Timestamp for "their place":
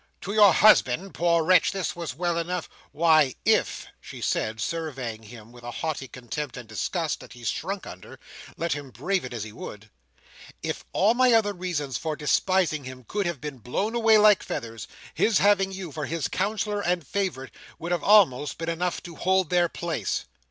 19.51-20.25